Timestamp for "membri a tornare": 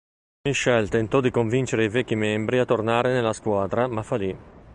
2.15-3.13